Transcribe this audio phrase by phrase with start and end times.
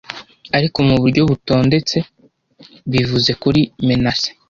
[0.57, 1.97] Ariko muburyo butondetse
[2.91, 4.29] bivuze kuri menace